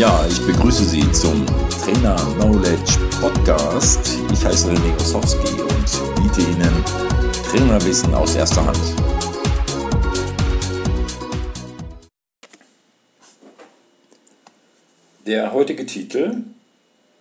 Ja, 0.00 0.26
ich 0.26 0.40
begrüße 0.46 0.82
Sie 0.82 1.12
zum 1.12 1.44
Trainer 1.84 2.16
Knowledge 2.38 2.98
Podcast. 3.20 4.16
Ich 4.32 4.42
heiße 4.42 4.70
René 4.70 4.96
Osowski 4.98 5.60
und 5.60 6.22
biete 6.22 6.40
Ihnen 6.40 6.84
Trainerwissen 7.50 8.14
aus 8.14 8.34
erster 8.34 8.64
Hand. 8.64 8.78
Der 15.26 15.52
heutige 15.52 15.84
Titel 15.84 16.44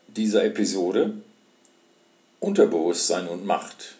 dieser 0.07 0.45
Episode 0.45 1.15
Unterbewusstsein 2.39 3.27
und 3.27 3.45
Macht. 3.45 3.97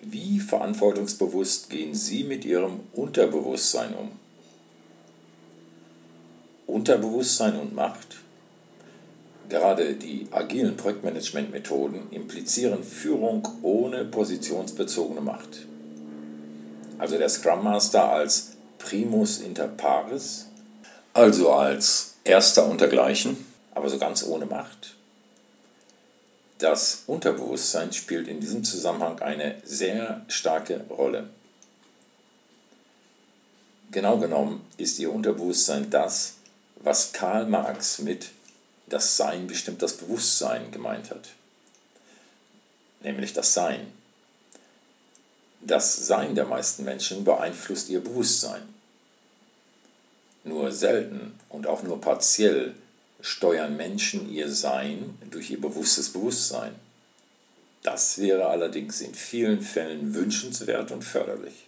Wie 0.00 0.38
verantwortungsbewusst 0.38 1.70
gehen 1.70 1.96
Sie 1.96 2.22
mit 2.22 2.44
Ihrem 2.44 2.82
Unterbewusstsein 2.92 3.94
um? 3.94 4.25
Unterbewusstsein 6.86 7.58
und 7.58 7.74
Macht. 7.74 8.18
Gerade 9.48 9.94
die 9.94 10.28
agilen 10.30 10.76
Projektmanagement-Methoden 10.76 12.12
implizieren 12.12 12.84
Führung 12.84 13.48
ohne 13.62 14.04
positionsbezogene 14.04 15.20
Macht. 15.20 15.66
Also 16.98 17.18
der 17.18 17.28
Scrum 17.28 17.64
Master 17.64 18.08
als 18.08 18.52
Primus 18.78 19.38
inter 19.38 19.66
pares, 19.66 20.46
also 21.12 21.50
als 21.50 22.14
Erster 22.22 22.68
untergleichen, 22.68 23.36
aber 23.74 23.88
so 23.88 23.98
ganz 23.98 24.22
ohne 24.22 24.46
Macht. 24.46 24.94
Das 26.58 27.02
Unterbewusstsein 27.08 27.92
spielt 27.92 28.28
in 28.28 28.38
diesem 28.38 28.62
Zusammenhang 28.62 29.18
eine 29.18 29.56
sehr 29.64 30.24
starke 30.28 30.84
Rolle. 30.88 31.30
Genau 33.90 34.18
genommen 34.18 34.64
ist 34.76 35.00
Ihr 35.00 35.12
Unterbewusstsein 35.12 35.90
das, 35.90 36.35
was 36.86 37.12
Karl 37.12 37.46
Marx 37.46 37.98
mit 37.98 38.30
das 38.86 39.16
Sein 39.16 39.48
bestimmt 39.48 39.82
das 39.82 39.96
Bewusstsein 39.96 40.70
gemeint 40.70 41.10
hat. 41.10 41.30
Nämlich 43.00 43.32
das 43.32 43.54
Sein. 43.54 43.92
Das 45.62 46.06
Sein 46.06 46.36
der 46.36 46.46
meisten 46.46 46.84
Menschen 46.84 47.24
beeinflusst 47.24 47.88
ihr 47.88 47.98
Bewusstsein. 47.98 48.62
Nur 50.44 50.70
selten 50.70 51.36
und 51.48 51.66
auch 51.66 51.82
nur 51.82 52.00
partiell 52.00 52.76
steuern 53.20 53.76
Menschen 53.76 54.32
ihr 54.32 54.48
Sein 54.48 55.18
durch 55.32 55.50
ihr 55.50 55.60
bewusstes 55.60 56.12
Bewusstsein. 56.12 56.76
Das 57.82 58.18
wäre 58.18 58.46
allerdings 58.46 59.00
in 59.00 59.12
vielen 59.12 59.60
Fällen 59.60 60.14
wünschenswert 60.14 60.92
und 60.92 61.02
förderlich. 61.02 61.65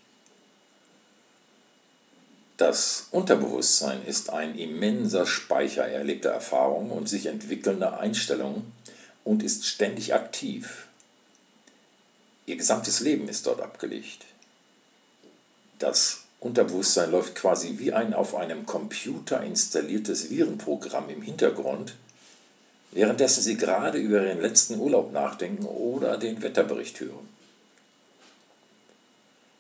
Das 2.59 3.07
Unterbewusstsein 3.13 4.05
ist 4.05 4.31
ein 4.31 4.59
immenser 4.59 5.27
Speicher 5.27 5.87
erlebter 5.87 6.31
Erfahrungen 6.31 6.91
und 6.91 7.09
sich 7.09 7.27
entwickelnder 7.27 8.01
Einstellungen 8.01 8.73
und 9.23 9.45
ist 9.45 9.65
ständig 9.65 10.13
aktiv. 10.13 10.89
Ihr 12.47 12.57
gesamtes 12.57 12.99
Leben 12.99 13.29
ist 13.29 13.47
dort 13.47 13.61
abgelegt. 13.61 14.25
Das 15.79 16.23
Unterbewusstsein 16.41 17.13
läuft 17.13 17.37
quasi 17.37 17.79
wie 17.79 17.93
ein 17.93 18.13
auf 18.13 18.35
einem 18.35 18.67
Computer 18.67 19.41
installiertes 19.41 20.29
Virenprogramm 20.29 21.11
im 21.11 21.23
Hintergrund, 21.23 21.95
währenddessen 22.91 23.43
Sie 23.43 23.57
gerade 23.57 23.99
über 23.99 24.27
Ihren 24.27 24.41
letzten 24.41 24.81
Urlaub 24.81 25.13
nachdenken 25.13 25.65
oder 25.65 26.19
den 26.19 26.43
Wetterbericht 26.43 26.99
hören. 26.99 27.38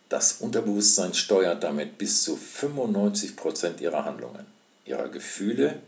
Das 0.08 0.34
Unterbewusstsein 0.40 1.12
steuert 1.12 1.62
damit 1.62 1.98
bis 1.98 2.22
zu 2.22 2.36
95% 2.36 3.80
ihrer 3.80 4.04
Handlungen, 4.04 4.46
ihrer 4.86 5.08
Gefühle 5.08 5.80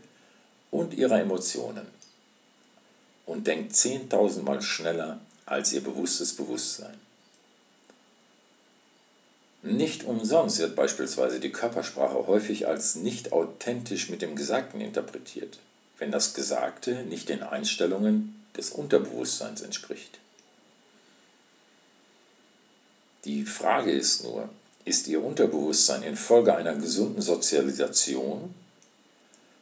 und 0.69 0.93
ihrer 0.93 1.19
Emotionen 1.19 1.87
und 3.25 3.47
denkt 3.47 3.73
10.000 3.73 4.43
Mal 4.43 4.61
schneller 4.61 5.19
als 5.45 5.73
ihr 5.73 5.81
bewusstes 5.81 6.35
Bewusstsein. 6.35 6.93
Nicht 9.63 10.05
umsonst 10.05 10.59
wird 10.59 10.75
beispielsweise 10.75 11.39
die 11.39 11.51
Körpersprache 11.51 12.27
häufig 12.27 12.67
als 12.67 12.95
nicht 12.95 13.31
authentisch 13.31 14.09
mit 14.09 14.21
dem 14.21 14.35
Gesagten 14.35 14.81
interpretiert, 14.81 15.59
wenn 15.99 16.11
das 16.11 16.33
Gesagte 16.33 17.03
nicht 17.03 17.29
den 17.29 17.43
Einstellungen 17.43 18.43
des 18.57 18.71
Unterbewusstseins 18.71 19.61
entspricht. 19.61 20.19
Die 23.25 23.45
Frage 23.45 23.91
ist 23.91 24.23
nur, 24.23 24.49
ist 24.83 25.07
Ihr 25.07 25.23
Unterbewusstsein 25.23 26.03
infolge 26.03 26.55
einer 26.55 26.73
gesunden 26.73 27.21
Sozialisation, 27.21 28.53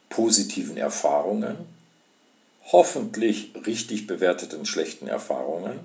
positiven 0.08 0.76
Erfahrungen, 0.78 1.56
hoffentlich 2.72 3.52
richtig 3.66 4.06
bewerteten 4.06 4.64
schlechten 4.64 5.08
Erfahrungen 5.08 5.80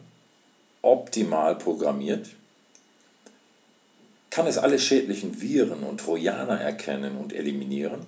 optimal 0.82 1.56
programmiert? 1.58 2.30
Kann 4.30 4.48
es 4.48 4.58
alle 4.58 4.80
schädlichen 4.80 5.42
Viren 5.42 5.84
und 5.84 6.00
Trojaner 6.00 6.60
erkennen 6.60 7.18
und 7.18 7.34
eliminieren? 7.34 8.06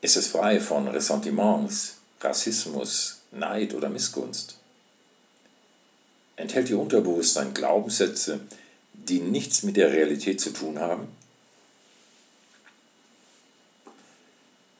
Ist 0.00 0.16
es 0.16 0.28
frei 0.28 0.60
von 0.60 0.88
Ressentiments, 0.88 1.96
Rassismus, 2.20 3.20
Neid 3.32 3.74
oder 3.74 3.88
Missgunst? 3.88 4.58
Enthält 6.36 6.70
Ihr 6.70 6.78
Unterbewusstsein 6.78 7.54
Glaubenssätze, 7.54 8.40
die 8.92 9.20
nichts 9.20 9.62
mit 9.62 9.76
der 9.76 9.92
Realität 9.92 10.40
zu 10.40 10.50
tun 10.50 10.78
haben? 10.78 11.08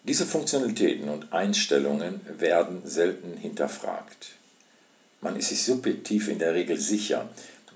Diese 0.04 0.24
Funktionalitäten 0.24 1.08
und 1.08 1.32
Einstellungen 1.32 2.20
werden 2.38 2.82
selten 2.84 3.36
hinterfragt. 3.36 4.36
Man 5.20 5.34
ist 5.34 5.48
sich 5.48 5.64
subjektiv 5.64 6.28
in 6.28 6.38
der 6.38 6.54
Regel 6.54 6.78
sicher, 6.78 7.28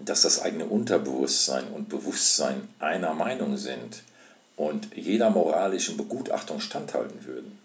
dass 0.04 0.22
das 0.22 0.40
eigene 0.40 0.66
Unterbewusstsein 0.66 1.66
und 1.68 1.88
Bewusstsein 1.88 2.68
einer 2.78 3.14
Meinung 3.14 3.56
sind 3.56 4.02
und 4.56 4.94
jeder 4.94 5.30
moralischen 5.30 5.96
Begutachtung 5.96 6.60
standhalten 6.60 7.24
würden. 7.24 7.58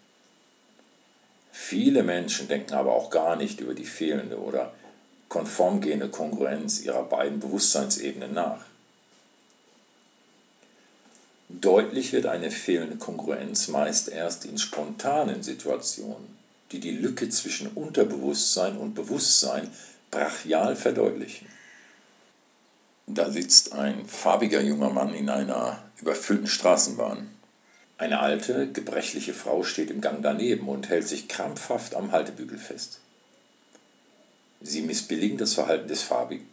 Viele 1.52 2.04
Menschen 2.04 2.48
denken 2.48 2.74
aber 2.74 2.94
auch 2.94 3.10
gar 3.10 3.36
nicht 3.36 3.60
über 3.60 3.74
die 3.74 3.86
fehlende 3.86 4.40
oder 4.40 4.74
konformgehende 5.30 6.10
Kongruenz 6.10 6.82
ihrer 6.82 7.04
beiden 7.04 7.40
Bewusstseinsebenen 7.40 8.34
nach. 8.34 8.66
Deutlich 11.50 12.12
wird 12.12 12.26
eine 12.26 12.52
fehlende 12.52 12.98
Kongruenz 12.98 13.68
meist 13.68 14.10
erst 14.10 14.46
in 14.46 14.58
spontanen 14.58 15.44
Situationen, 15.44 16.38
die 16.72 16.80
die 16.80 16.92
Lücke 16.92 17.30
zwischen 17.30 17.68
Unterbewusstsein 17.68 18.78
und 18.78 18.96
Bewusstsein 18.96 19.70
brachial 20.12 20.76
verdeutlichen. 20.76 21.48
Da 23.08 23.30
sitzt 23.30 23.74
ein 23.74 24.08
farbiger 24.08 24.62
junger 24.62 24.90
Mann 24.90 25.14
in 25.14 25.30
einer 25.30 25.84
überfüllten 26.02 26.48
Straßenbahn. 26.48 27.30
Eine 27.98 28.20
alte, 28.20 28.72
gebrechliche 28.72 29.34
Frau 29.34 29.64
steht 29.64 29.92
im 29.92 30.02
Gang 30.02 30.22
daneben 30.24 30.68
und 30.68 30.90
hält 30.90 31.08
sich 31.08 31.28
krampfhaft 31.28 31.96
am 31.96 32.12
Haltebügel 32.12 32.58
fest. 32.58 33.00
Sie 34.68 34.82
missbilligen 34.82 35.38
das 35.38 35.54
Verhalten 35.54 35.88
des 35.88 36.02
Farbigen. 36.02 36.48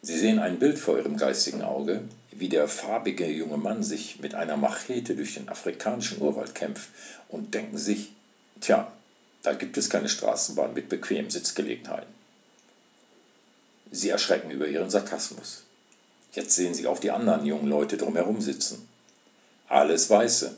Sie 0.00 0.18
sehen 0.18 0.38
ein 0.38 0.58
Bild 0.58 0.78
vor 0.78 0.96
ihrem 0.96 1.18
geistigen 1.18 1.60
Auge, 1.60 2.00
wie 2.30 2.48
der 2.48 2.66
farbige 2.66 3.26
junge 3.26 3.58
Mann 3.58 3.82
sich 3.82 4.20
mit 4.20 4.34
einer 4.34 4.56
Machete 4.56 5.14
durch 5.14 5.34
den 5.34 5.50
afrikanischen 5.50 6.22
Urwald 6.22 6.54
kämpft 6.54 6.88
und 7.28 7.52
denken 7.52 7.76
sich, 7.76 8.12
tja, 8.62 8.90
da 9.42 9.52
gibt 9.52 9.76
es 9.76 9.90
keine 9.90 10.08
Straßenbahn 10.08 10.72
mit 10.72 10.88
bequemen 10.88 11.30
Sitzgelegenheiten. 11.30 12.12
Sie 13.90 14.08
erschrecken 14.08 14.50
über 14.50 14.66
ihren 14.66 14.88
Sarkasmus. 14.88 15.64
Jetzt 16.32 16.54
sehen 16.54 16.72
sie 16.72 16.86
auch 16.86 16.98
die 16.98 17.10
anderen 17.10 17.44
jungen 17.44 17.68
Leute 17.68 17.98
drumherum 17.98 18.40
sitzen. 18.40 18.88
Alles 19.68 20.08
Weiße. 20.08 20.56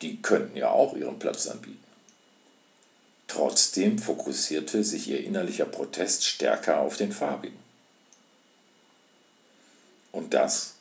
Die 0.00 0.22
könnten 0.22 0.56
ja 0.56 0.70
auch 0.70 0.94
ihren 0.94 1.18
Platz 1.18 1.48
anbieten. 1.48 1.85
Trotzdem 3.28 3.98
fokussierte 3.98 4.84
sich 4.84 5.08
ihr 5.08 5.24
innerlicher 5.24 5.64
Protest 5.64 6.24
stärker 6.24 6.80
auf 6.80 6.96
den 6.96 7.12
farbigen. 7.12 7.58
Und 10.12 10.32
das, 10.32 10.74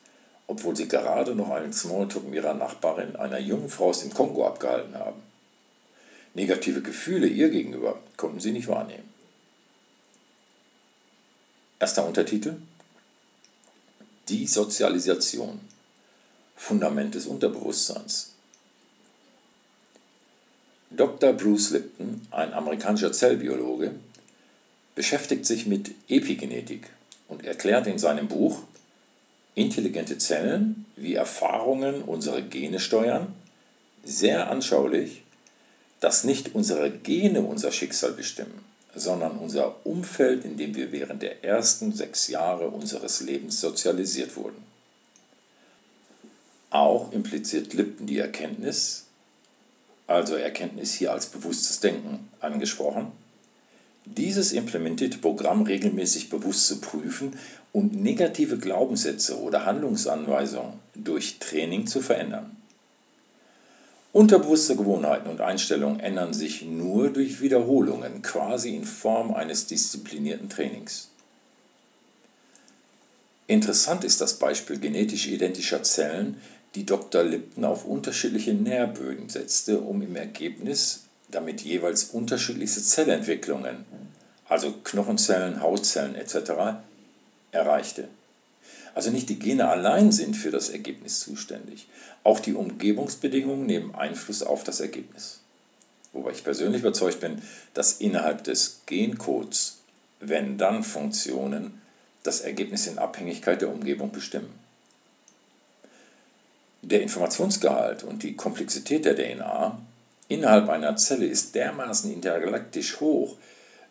obwohl 0.47 0.75
sie 0.75 0.87
gerade 0.87 1.35
noch 1.35 1.49
einen 1.49 1.73
Smalltalk 1.73 2.25
mit 2.25 2.35
ihrer 2.35 2.53
Nachbarin, 2.53 3.15
einer 3.15 3.39
jungen 3.39 3.69
Frau 3.69 3.89
aus 3.89 4.01
dem 4.01 4.13
Kongo, 4.13 4.45
abgehalten 4.45 4.95
haben. 4.95 5.21
Negative 6.35 6.81
Gefühle 6.81 7.27
ihr 7.27 7.49
gegenüber 7.49 7.99
konnten 8.17 8.39
sie 8.39 8.51
nicht 8.51 8.67
wahrnehmen. 8.67 9.13
Erster 11.79 12.05
Untertitel 12.05 12.57
Die 14.29 14.47
Sozialisation 14.47 15.59
Fundament 16.55 17.15
des 17.15 17.25
Unterbewusstseins 17.25 18.34
Dr. 20.91 21.33
Bruce 21.33 21.71
Lipton, 21.71 22.27
ein 22.31 22.53
amerikanischer 22.53 23.11
Zellbiologe, 23.11 23.91
beschäftigt 24.93 25.45
sich 25.45 25.65
mit 25.65 25.91
Epigenetik 26.07 26.89
und 27.27 27.45
erklärt 27.45 27.87
in 27.87 27.99
seinem 27.99 28.27
Buch 28.27 28.59
Intelligente 29.55 30.17
Zellen, 30.17 30.85
wie 30.95 31.15
Erfahrungen 31.15 32.01
unsere 32.01 32.43
Gene 32.43 32.79
steuern, 32.79 33.33
sehr 34.03 34.49
anschaulich, 34.49 35.23
dass 36.01 36.25
nicht 36.25 36.53
unsere 36.55 36.91
Gene 36.91 37.41
unser 37.41 37.71
Schicksal 37.71 38.11
bestimmen, 38.11 38.63
sondern 38.93 39.37
unser 39.37 39.85
Umfeld, 39.85 40.45
in 40.45 40.57
dem 40.57 40.75
wir 40.75 40.91
während 40.91 41.21
der 41.21 41.43
ersten 41.43 41.93
sechs 41.93 42.27
Jahre 42.27 42.67
unseres 42.67 43.21
Lebens 43.21 43.61
sozialisiert 43.61 44.35
wurden. 44.35 44.61
Auch 46.69 47.13
impliziert 47.13 47.73
Lipton 47.73 48.07
die 48.07 48.19
Erkenntnis, 48.19 49.04
also 50.07 50.35
Erkenntnis 50.35 50.93
hier 50.93 51.11
als 51.11 51.27
bewusstes 51.27 51.79
Denken 51.79 52.29
angesprochen, 52.39 53.11
dieses 54.05 54.51
implementierte 54.51 55.17
Programm 55.17 55.63
regelmäßig 55.63 56.29
bewusst 56.29 56.67
zu 56.67 56.79
prüfen 56.79 57.37
und 57.73 58.01
negative 58.01 58.57
Glaubenssätze 58.57 59.39
oder 59.39 59.65
Handlungsanweisungen 59.65 60.73
durch 60.93 61.39
Training 61.39 61.87
zu 61.87 62.01
verändern. 62.01 62.55
Unterbewusste 64.13 64.77
Gewohnheiten 64.77 65.27
und 65.27 65.41
Einstellungen 65.41 65.99
ändern 65.99 66.33
sich 66.33 66.61
nur 66.61 67.09
durch 67.09 67.41
Wiederholungen, 67.41 68.21
quasi 68.21 68.73
in 68.73 68.85
Form 68.85 69.33
eines 69.33 69.67
disziplinierten 69.67 70.47
Trainings. 70.47 71.09
Interessant 73.47 74.05
ist 74.05 74.21
das 74.21 74.39
Beispiel 74.39 74.79
genetisch 74.79 75.27
identischer 75.27 75.83
Zellen, 75.83 76.41
die 76.75 76.85
Dr. 76.85 77.23
Lipton 77.23 77.65
auf 77.65 77.85
unterschiedliche 77.85 78.53
Nährböden 78.53 79.29
setzte, 79.29 79.79
um 79.79 80.01
im 80.01 80.15
Ergebnis 80.15 81.03
damit 81.29 81.61
jeweils 81.61 82.05
unterschiedlichste 82.05 82.83
Zellentwicklungen, 82.83 83.85
also 84.47 84.73
Knochenzellen, 84.83 85.61
Hautzellen 85.61 86.15
etc., 86.15 86.77
erreichte. 87.51 88.07
Also 88.93 89.09
nicht 89.09 89.29
die 89.29 89.39
Gene 89.39 89.67
allein 89.67 90.11
sind 90.11 90.35
für 90.35 90.51
das 90.51 90.69
Ergebnis 90.69 91.19
zuständig, 91.19 91.87
auch 92.23 92.39
die 92.39 92.53
Umgebungsbedingungen 92.53 93.65
nehmen 93.65 93.95
Einfluss 93.95 94.43
auf 94.43 94.63
das 94.63 94.79
Ergebnis. 94.79 95.39
Wobei 96.13 96.31
ich 96.31 96.43
persönlich 96.43 96.81
überzeugt 96.81 97.19
bin, 97.19 97.41
dass 97.73 97.99
innerhalb 97.99 98.43
des 98.45 98.81
Gencodes 98.85 99.79
Wenn-Dann-Funktionen 100.21 101.81
das 102.23 102.41
Ergebnis 102.41 102.87
in 102.87 102.97
Abhängigkeit 102.97 103.61
der 103.61 103.69
Umgebung 103.69 104.11
bestimmen. 104.11 104.64
Der 106.87 107.01
Informationsgehalt 107.01 108.03
und 108.03 108.21
die 108.21 108.35
Komplexität 108.35 109.05
der 109.05 109.15
DNA 109.15 109.79
innerhalb 110.27 110.69
einer 110.69 110.95
Zelle 110.97 111.25
ist 111.25 111.55
dermaßen 111.55 112.13
intergalaktisch 112.13 112.99
hoch, 112.99 113.37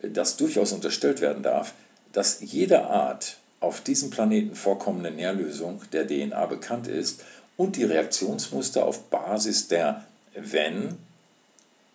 dass 0.01 0.37
durchaus 0.37 0.71
unterstellt 0.71 1.19
werden 1.19 1.43
darf, 1.43 1.73
dass 2.13 2.37
jede 2.39 2.85
Art 2.85 3.35
auf 3.59 3.81
diesem 3.81 4.11
Planeten 4.11 4.55
vorkommende 4.55 5.11
Nährlösung 5.11 5.81
der 5.91 6.07
DNA 6.07 6.45
bekannt 6.45 6.87
ist 6.87 7.21
und 7.57 7.75
die 7.75 7.83
Reaktionsmuster 7.83 8.85
auf 8.85 9.09
Basis 9.09 9.67
der 9.67 10.05
wenn 10.33 10.97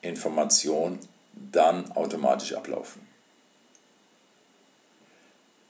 Information 0.03 0.99
dann 1.53 1.91
automatisch 1.93 2.53
ablaufen. 2.53 3.01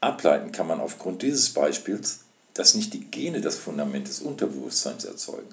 Ableiten 0.01 0.51
kann 0.51 0.67
man 0.67 0.81
aufgrund 0.81 1.21
dieses 1.21 1.53
Beispiels 1.53 2.25
dass 2.53 2.75
nicht 2.75 2.93
die 2.93 3.05
Gene 3.05 3.41
das 3.41 3.57
Fundament 3.57 4.07
des 4.07 4.21
Unterbewusstseins 4.21 5.05
erzeugen, 5.05 5.49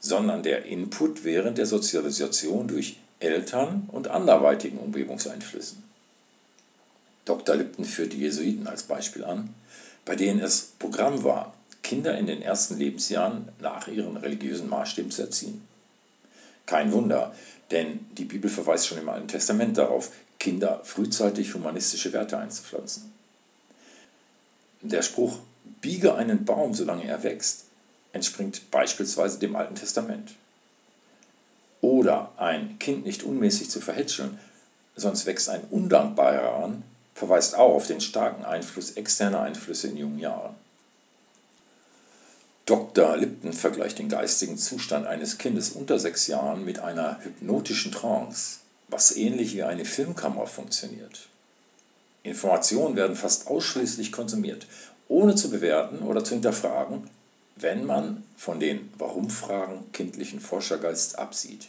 sondern 0.00 0.42
der 0.42 0.64
Input 0.64 1.24
während 1.24 1.58
der 1.58 1.66
Sozialisation 1.66 2.68
durch 2.68 2.98
Eltern 3.18 3.88
und 3.88 4.08
anderweitigen 4.08 4.78
Umgebungseinflüssen. 4.78 5.82
Dr. 7.24 7.56
Lipton 7.56 7.84
führt 7.84 8.12
die 8.12 8.20
Jesuiten 8.20 8.66
als 8.66 8.84
Beispiel 8.84 9.24
an, 9.24 9.54
bei 10.04 10.14
denen 10.14 10.40
es 10.40 10.72
Programm 10.78 11.24
war, 11.24 11.54
Kinder 11.82 12.16
in 12.16 12.26
den 12.26 12.42
ersten 12.42 12.78
Lebensjahren 12.78 13.48
nach 13.60 13.88
ihren 13.88 14.16
religiösen 14.16 14.68
Maßstäben 14.68 15.10
zu 15.10 15.22
erziehen. 15.22 15.66
Kein 16.66 16.92
Wunder, 16.92 17.34
denn 17.70 18.06
die 18.16 18.24
Bibel 18.24 18.50
verweist 18.50 18.86
schon 18.86 18.98
im 18.98 19.08
Alten 19.08 19.28
Testament 19.28 19.78
darauf, 19.78 20.10
Kinder 20.38 20.80
frühzeitig 20.84 21.54
humanistische 21.54 22.12
Werte 22.12 22.38
einzupflanzen. 22.38 23.12
Der 24.82 25.02
Spruch 25.02 25.38
biege 25.80 26.14
einen 26.14 26.44
Baum, 26.44 26.74
solange 26.74 27.04
er 27.04 27.22
wächst, 27.22 27.64
entspringt 28.12 28.70
beispielsweise 28.70 29.38
dem 29.38 29.56
Alten 29.56 29.74
Testament. 29.74 30.34
Oder 31.80 32.32
ein 32.36 32.78
Kind 32.78 33.04
nicht 33.04 33.22
unmäßig 33.22 33.70
zu 33.70 33.80
verhätscheln, 33.80 34.38
sonst 34.96 35.26
wächst 35.26 35.48
ein 35.48 35.62
Undankbarer 35.70 36.64
an, 36.64 36.82
verweist 37.14 37.54
auch 37.54 37.74
auf 37.74 37.86
den 37.86 38.00
starken 38.00 38.44
Einfluss 38.44 38.92
externer 38.92 39.40
Einflüsse 39.42 39.88
in 39.88 39.96
jungen 39.96 40.18
Jahren. 40.18 40.54
Dr. 42.64 43.16
Lipton 43.16 43.52
vergleicht 43.52 44.00
den 44.00 44.08
geistigen 44.08 44.58
Zustand 44.58 45.06
eines 45.06 45.38
Kindes 45.38 45.70
unter 45.70 46.00
sechs 46.00 46.26
Jahren 46.26 46.64
mit 46.64 46.80
einer 46.80 47.20
hypnotischen 47.22 47.92
Trance, 47.92 48.58
was 48.88 49.16
ähnlich 49.16 49.54
wie 49.54 49.62
eine 49.62 49.84
Filmkamera 49.84 50.46
funktioniert. 50.46 51.28
Informationen 52.24 52.96
werden 52.96 53.14
fast 53.14 53.46
ausschließlich 53.46 54.10
konsumiert 54.10 54.66
ohne 55.08 55.34
zu 55.34 55.50
bewerten 55.50 56.00
oder 56.00 56.24
zu 56.24 56.34
hinterfragen, 56.34 57.08
wenn 57.56 57.84
man 57.84 58.24
von 58.36 58.60
den 58.60 58.92
Warum-Fragen 58.98 59.90
kindlichen 59.92 60.40
Forschergeist 60.40 61.18
absieht. 61.18 61.68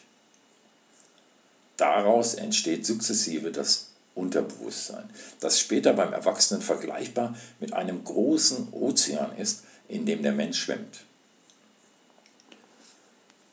Daraus 1.77 2.33
entsteht 2.33 2.85
sukzessive 2.85 3.51
das 3.51 3.87
Unterbewusstsein, 4.15 5.09
das 5.39 5.59
später 5.59 5.93
beim 5.93 6.11
Erwachsenen 6.11 6.61
vergleichbar 6.61 7.35
mit 7.59 7.73
einem 7.73 8.03
großen 8.03 8.73
Ozean 8.73 9.37
ist, 9.37 9.63
in 9.87 10.05
dem 10.05 10.23
der 10.23 10.33
Mensch 10.33 10.59
schwimmt. 10.59 11.01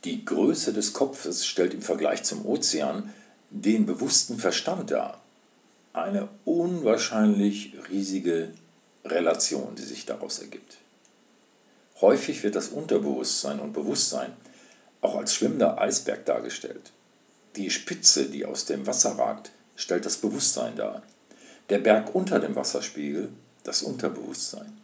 Die 0.04 0.24
Größe 0.24 0.72
des 0.72 0.92
Kopfes 0.92 1.46
stellt 1.46 1.74
im 1.74 1.82
Vergleich 1.82 2.24
zum 2.24 2.44
Ozean 2.44 3.12
den 3.50 3.86
bewussten 3.86 4.38
Verstand 4.38 4.90
dar. 4.90 5.20
Eine 5.92 6.28
unwahrscheinlich 6.44 7.74
riesige 7.90 8.50
Relation, 9.04 9.74
die 9.74 9.82
sich 9.82 10.06
daraus 10.06 10.38
ergibt. 10.38 10.78
Häufig 12.00 12.42
wird 12.42 12.54
das 12.54 12.68
Unterbewusstsein 12.68 13.60
und 13.60 13.72
Bewusstsein 13.72 14.32
auch 15.00 15.16
als 15.16 15.34
schwimmender 15.34 15.80
Eisberg 15.80 16.24
dargestellt. 16.24 16.92
Die 17.56 17.70
Spitze, 17.70 18.26
die 18.30 18.44
aus 18.44 18.64
dem 18.64 18.86
Wasser 18.86 19.18
ragt, 19.18 19.52
stellt 19.76 20.06
das 20.06 20.16
Bewusstsein 20.16 20.76
dar. 20.76 21.02
Der 21.68 21.78
Berg 21.78 22.14
unter 22.14 22.40
dem 22.40 22.56
Wasserspiegel 22.56 23.30
das 23.62 23.82
Unterbewusstsein. 23.82 24.76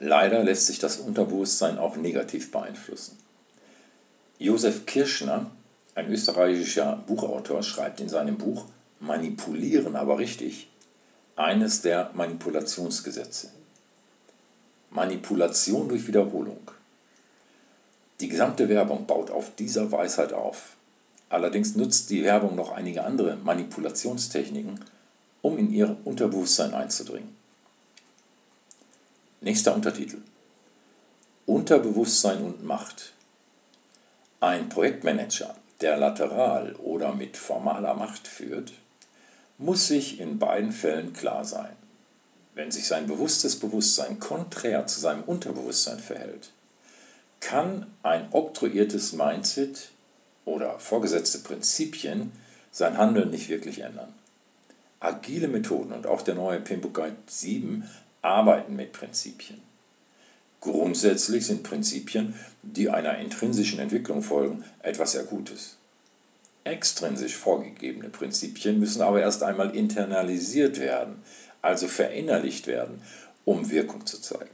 Leider 0.00 0.44
lässt 0.44 0.66
sich 0.66 0.78
das 0.78 0.98
Unterbewusstsein 0.98 1.78
auch 1.78 1.96
negativ 1.96 2.50
beeinflussen. 2.50 3.18
Josef 4.38 4.86
Kirschner, 4.86 5.50
ein 5.94 6.10
österreichischer 6.10 7.02
Buchautor, 7.06 7.62
schreibt 7.62 8.00
in 8.00 8.08
seinem 8.08 8.38
Buch 8.38 8.66
Manipulieren 9.00 9.96
aber 9.96 10.18
richtig, 10.18 10.68
eines 11.38 11.82
der 11.82 12.10
Manipulationsgesetze. 12.14 13.50
Manipulation 14.90 15.88
durch 15.88 16.06
Wiederholung. 16.08 16.70
Die 18.20 18.28
gesamte 18.28 18.68
Werbung 18.68 19.06
baut 19.06 19.30
auf 19.30 19.54
dieser 19.54 19.92
Weisheit 19.92 20.32
auf. 20.32 20.76
Allerdings 21.28 21.76
nutzt 21.76 22.10
die 22.10 22.24
Werbung 22.24 22.56
noch 22.56 22.72
einige 22.72 23.04
andere 23.04 23.36
Manipulationstechniken, 23.36 24.84
um 25.40 25.58
in 25.58 25.70
ihr 25.70 25.96
Unterbewusstsein 26.04 26.74
einzudringen. 26.74 27.36
Nächster 29.40 29.74
Untertitel. 29.74 30.18
Unterbewusstsein 31.46 32.42
und 32.42 32.64
Macht. 32.64 33.12
Ein 34.40 34.68
Projektmanager, 34.68 35.54
der 35.80 35.96
lateral 35.98 36.74
oder 36.76 37.14
mit 37.14 37.36
formaler 37.36 37.94
Macht 37.94 38.26
führt, 38.26 38.72
muss 39.58 39.88
sich 39.88 40.20
in 40.20 40.38
beiden 40.38 40.72
Fällen 40.72 41.12
klar 41.12 41.44
sein. 41.44 41.72
Wenn 42.54 42.70
sich 42.70 42.86
sein 42.86 43.06
bewusstes 43.06 43.56
Bewusstsein 43.56 44.18
konträr 44.18 44.86
zu 44.86 45.00
seinem 45.00 45.22
Unterbewusstsein 45.24 45.98
verhält, 45.98 46.50
kann 47.40 47.86
ein 48.02 48.28
oktroyiertes 48.32 49.12
Mindset 49.12 49.90
oder 50.44 50.78
vorgesetzte 50.78 51.38
Prinzipien 51.40 52.32
sein 52.72 52.98
Handeln 52.98 53.30
nicht 53.30 53.48
wirklich 53.48 53.80
ändern. 53.80 54.12
Agile 55.00 55.48
Methoden 55.48 55.92
und 55.92 56.06
auch 56.06 56.22
der 56.22 56.34
neue 56.34 56.60
Pimbo 56.60 56.88
Guide 56.88 57.16
7 57.26 57.88
arbeiten 58.22 58.74
mit 58.74 58.92
Prinzipien. 58.92 59.60
Grundsätzlich 60.60 61.46
sind 61.46 61.62
Prinzipien, 61.62 62.34
die 62.62 62.90
einer 62.90 63.18
intrinsischen 63.18 63.78
Entwicklung 63.78 64.22
folgen, 64.22 64.64
etwas 64.82 65.12
sehr 65.12 65.22
Gutes. 65.22 65.76
Extrinsisch 66.68 67.34
vorgegebene 67.34 68.10
Prinzipien 68.10 68.78
müssen 68.78 69.00
aber 69.00 69.22
erst 69.22 69.42
einmal 69.42 69.74
internalisiert 69.74 70.78
werden, 70.78 71.22
also 71.62 71.88
verinnerlicht 71.88 72.66
werden, 72.66 73.02
um 73.46 73.70
Wirkung 73.70 74.04
zu 74.04 74.20
zeigen. 74.20 74.50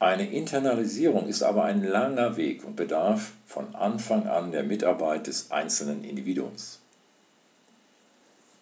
Eine 0.00 0.28
Internalisierung 0.30 1.28
ist 1.28 1.42
aber 1.42 1.64
ein 1.64 1.84
langer 1.84 2.36
Weg 2.36 2.64
und 2.64 2.74
bedarf 2.74 3.32
von 3.46 3.74
Anfang 3.76 4.26
an 4.26 4.50
der 4.50 4.64
Mitarbeit 4.64 5.26
des 5.26 5.50
einzelnen 5.50 6.02
Individuums. 6.02 6.80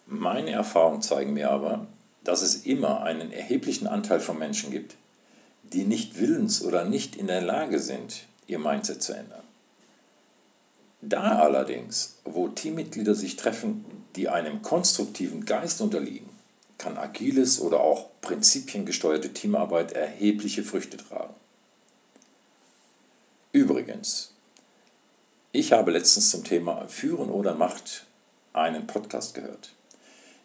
Meine 0.05 0.51
Erfahrungen 0.51 1.01
zeigen 1.01 1.33
mir 1.33 1.49
aber, 1.49 1.87
dass 2.23 2.43
es 2.43 2.65
immer 2.65 3.03
einen 3.03 3.31
erheblichen 3.31 3.87
Anteil 3.87 4.19
von 4.19 4.37
Menschen 4.37 4.69
gibt, 4.69 4.97
die 5.63 5.83
nicht 5.83 6.19
willens 6.19 6.61
oder 6.61 6.83
nicht 6.83 7.15
in 7.15 7.27
der 7.27 7.41
Lage 7.41 7.79
sind, 7.79 8.25
ihr 8.45 8.59
Mindset 8.59 9.01
zu 9.01 9.13
ändern. 9.13 9.48
Da 11.01 11.39
allerdings, 11.39 12.17
wo 12.25 12.49
Teammitglieder 12.49 13.15
sich 13.15 13.37
treffen, 13.37 13.85
die 14.15 14.27
einem 14.27 14.61
konstruktiven 14.61 15.45
Geist 15.45 15.81
unterliegen, 15.81 16.29
kann 16.77 16.97
agiles 16.97 17.61
oder 17.61 17.79
auch 17.79 18.07
prinzipiengesteuerte 18.21 19.33
Teamarbeit 19.33 19.93
erhebliche 19.93 20.63
Früchte 20.63 20.97
tragen. 20.97 21.33
Übrigens, 23.51 24.33
ich 25.51 25.71
habe 25.71 25.91
letztens 25.91 26.29
zum 26.29 26.43
Thema 26.43 26.87
Führen 26.87 27.29
oder 27.29 27.55
Macht 27.55 28.05
einen 28.53 28.85
Podcast 28.85 29.33
gehört. 29.33 29.71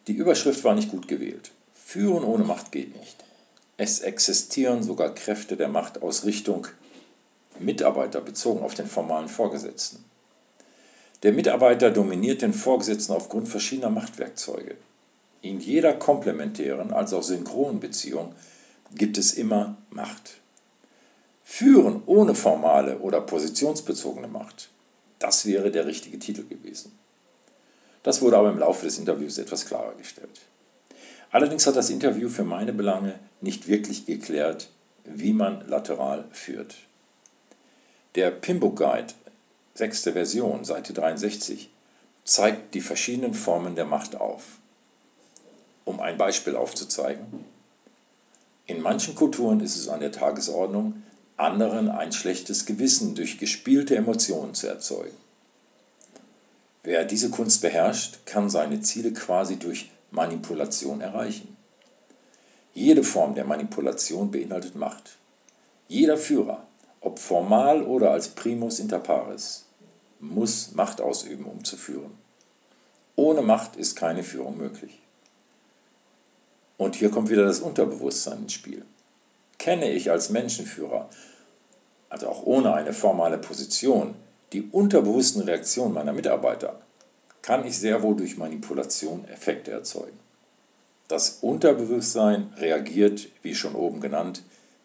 Die 0.06 0.14
Überschrift 0.14 0.64
war 0.64 0.74
nicht 0.74 0.90
gut 0.90 1.08
gewählt. 1.08 1.50
Führen 1.74 2.24
ohne 2.24 2.44
Macht 2.44 2.72
geht 2.72 2.98
nicht. 2.98 3.16
Es 3.76 4.00
existieren 4.00 4.82
sogar 4.82 5.14
Kräfte 5.14 5.56
der 5.56 5.68
Macht 5.68 6.02
aus 6.02 6.24
Richtung 6.24 6.66
Mitarbeiter 7.58 8.20
bezogen 8.20 8.62
auf 8.62 8.74
den 8.74 8.86
formalen 8.86 9.28
Vorgesetzten. 9.28 10.04
Der 11.24 11.32
Mitarbeiter 11.32 11.90
dominiert 11.90 12.42
den 12.42 12.52
Vorgesetzten 12.52 13.14
aufgrund 13.14 13.48
verschiedener 13.48 13.88
Machtwerkzeuge. 13.88 14.76
In 15.40 15.58
jeder 15.58 15.94
komplementären 15.94 16.92
als 16.92 17.14
auch 17.14 17.22
synchronen 17.22 17.80
Beziehung 17.80 18.34
gibt 18.94 19.16
es 19.16 19.32
immer 19.32 19.78
Macht. 19.88 20.34
Führen 21.42 22.02
ohne 22.04 22.34
formale 22.34 22.98
oder 22.98 23.22
positionsbezogene 23.22 24.28
Macht, 24.28 24.68
das 25.18 25.46
wäre 25.46 25.70
der 25.70 25.86
richtige 25.86 26.18
Titel 26.18 26.44
gewesen. 26.44 26.92
Das 28.02 28.20
wurde 28.20 28.36
aber 28.36 28.50
im 28.50 28.58
Laufe 28.58 28.84
des 28.84 28.98
Interviews 28.98 29.38
etwas 29.38 29.64
klarer 29.64 29.94
gestellt. 29.94 30.42
Allerdings 31.30 31.66
hat 31.66 31.76
das 31.76 31.88
Interview 31.88 32.28
für 32.28 32.44
meine 32.44 32.74
Belange 32.74 33.18
nicht 33.40 33.66
wirklich 33.66 34.04
geklärt, 34.04 34.68
wie 35.04 35.32
man 35.32 35.66
lateral 35.68 36.26
führt. 36.32 36.76
Der 38.14 38.30
Pimbook 38.30 38.76
Guide, 38.76 39.14
sechste 39.74 40.12
Version, 40.12 40.64
Seite 40.64 40.92
63, 40.92 41.70
zeigt 42.24 42.74
die 42.74 42.80
verschiedenen 42.80 43.34
Formen 43.34 43.74
der 43.74 43.84
Macht 43.84 44.16
auf. 44.16 44.44
Um 45.84 46.00
ein 46.00 46.16
Beispiel 46.16 46.56
aufzuzeigen, 46.56 47.44
in 48.66 48.80
manchen 48.80 49.14
Kulturen 49.14 49.60
ist 49.60 49.76
es 49.76 49.88
an 49.88 50.00
der 50.00 50.12
Tagesordnung, 50.12 51.02
anderen 51.36 51.90
ein 51.90 52.12
schlechtes 52.12 52.64
Gewissen 52.64 53.14
durch 53.14 53.38
gespielte 53.38 53.96
Emotionen 53.96 54.54
zu 54.54 54.68
erzeugen. 54.68 55.16
Wer 56.82 57.04
diese 57.04 57.30
Kunst 57.30 57.60
beherrscht, 57.60 58.24
kann 58.24 58.48
seine 58.48 58.80
Ziele 58.80 59.12
quasi 59.12 59.56
durch 59.56 59.90
Manipulation 60.10 61.00
erreichen. 61.00 61.56
Jede 62.72 63.02
Form 63.02 63.34
der 63.34 63.44
Manipulation 63.44 64.30
beinhaltet 64.30 64.76
Macht. 64.76 65.16
Jeder 65.88 66.16
Führer, 66.16 66.66
ob 67.00 67.18
formal 67.18 67.82
oder 67.82 68.12
als 68.12 68.28
Primus 68.28 68.78
inter 68.78 68.98
pares, 68.98 69.63
muss 70.28 70.72
Macht 70.72 71.00
ausüben, 71.00 71.44
um 71.44 71.64
zu 71.64 71.76
führen. 71.76 72.12
Ohne 73.16 73.42
Macht 73.42 73.76
ist 73.76 73.96
keine 73.96 74.22
Führung 74.22 74.56
möglich. 74.56 75.00
Und 76.76 76.96
hier 76.96 77.10
kommt 77.10 77.30
wieder 77.30 77.44
das 77.44 77.60
Unterbewusstsein 77.60 78.38
ins 78.38 78.52
Spiel 78.52 78.84
kenne 79.64 79.90
ich 79.90 80.10
als 80.10 80.28
Menschenführer, 80.28 81.08
also 82.10 82.28
auch 82.28 82.42
ohne 82.44 82.74
eine 82.74 82.92
formale 82.92 83.38
Position, 83.38 84.14
die 84.52 84.60
unterbewussten 84.60 85.40
Reaktionen 85.40 85.94
meiner 85.94 86.12
Mitarbeiter, 86.12 86.80
kann 87.40 87.66
ich 87.66 87.78
sehr 87.78 88.02
wohl 88.02 88.14
durch 88.14 88.36
Manipulation 88.36 89.26
Effekte 89.26 89.70
erzeugen. 89.70 90.18
Das 91.08 91.38
Unterbewusstsein 91.40 92.52
reagiert, 92.58 93.28
wie 93.40 93.54
schon 93.54 93.74
oben 93.74 94.00
genannt, 94.02 94.42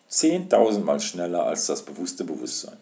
10.000 0.09 0.79
Mal 0.79 1.01
schneller 1.01 1.43
als 1.43 1.65
das 1.65 1.83
bewusste 1.83 2.23
Bewusstsein. 2.23 2.77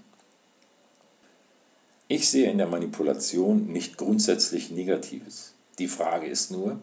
Ich 2.09 2.29
sehe 2.29 2.49
in 2.49 2.57
der 2.57 2.67
Manipulation 2.67 3.67
nicht 3.67 3.97
grundsätzlich 3.97 4.71
Negatives. 4.71 5.53
Die 5.77 5.89
Frage 5.89 6.27
ist 6.27 6.51
nur, 6.51 6.79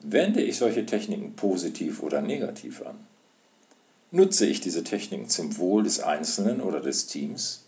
wende 0.00 0.42
ich 0.42 0.58
solche 0.58 0.84
Techniken 0.84 1.34
positiv 1.34 2.02
oder 2.02 2.22
negativ 2.22 2.84
an? 2.84 2.96
Nutze 4.10 4.44
ich 4.44 4.60
diese 4.60 4.82
Techniken 4.82 5.28
zum 5.28 5.56
Wohl 5.58 5.84
des 5.84 6.00
Einzelnen 6.00 6.60
oder 6.60 6.80
des 6.80 7.06
Teams? 7.06 7.66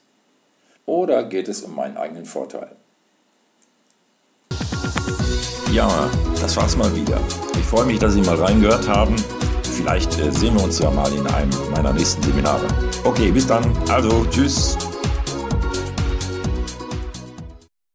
Oder 0.84 1.24
geht 1.24 1.48
es 1.48 1.62
um 1.62 1.76
meinen 1.76 1.96
eigenen 1.96 2.26
Vorteil? 2.26 2.74
Ja, 5.72 6.10
das 6.40 6.56
war's 6.56 6.76
mal 6.76 6.94
wieder. 6.94 7.20
Ich 7.58 7.64
freue 7.66 7.86
mich, 7.86 8.00
dass 8.00 8.14
Sie 8.14 8.20
mal 8.20 8.36
reingehört 8.36 8.88
haben. 8.88 9.16
Vielleicht 9.62 10.18
äh, 10.18 10.30
sehen 10.30 10.54
wir 10.56 10.64
uns 10.64 10.78
ja 10.80 10.90
mal 10.90 11.12
in 11.12 11.26
einem 11.28 11.50
meiner 11.70 11.92
nächsten 11.92 12.22
Seminare. 12.22 12.66
Okay, 13.04 13.30
bis 13.30 13.46
dann. 13.46 13.64
Also, 13.88 14.24
tschüss. 14.30 14.76